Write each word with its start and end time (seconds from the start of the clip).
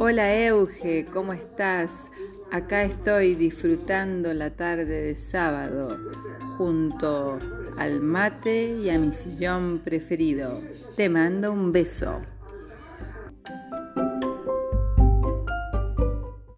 Hola 0.00 0.32
Euge, 0.32 1.06
¿cómo 1.12 1.32
estás? 1.32 2.06
Acá 2.52 2.84
estoy 2.84 3.34
disfrutando 3.34 4.32
la 4.32 4.50
tarde 4.50 4.84
de 4.84 5.16
sábado 5.16 5.98
junto 6.56 7.40
al 7.76 8.00
mate 8.00 8.78
y 8.80 8.90
a 8.90 8.98
mi 9.00 9.10
sillón 9.10 9.80
preferido. 9.80 10.62
Te 10.96 11.08
mando 11.08 11.52
un 11.52 11.72
beso. 11.72 12.20